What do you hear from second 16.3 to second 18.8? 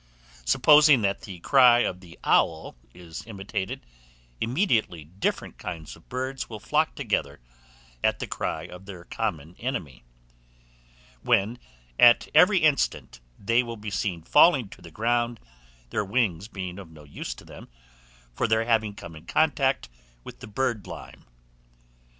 being of no use to them, from their